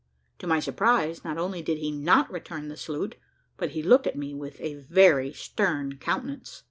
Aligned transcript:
To 0.39 0.47
my 0.47 0.59
surprise, 0.59 1.23
not 1.23 1.37
only 1.37 1.61
did 1.61 1.77
he 1.77 1.91
not 1.91 2.31
return 2.31 2.69
the 2.69 2.75
salute, 2.75 3.17
but 3.57 3.73
he 3.73 3.83
looked 3.83 4.07
at 4.07 4.15
me 4.17 4.33
with 4.33 4.59
a 4.59 4.73
very 4.89 5.31
stern 5.31 5.97
countenance. 5.99 6.59